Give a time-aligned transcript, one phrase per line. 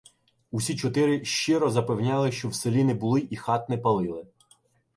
[0.51, 4.25] Усі чотири "щиро" запевняли, що в селі не були і хат не палили.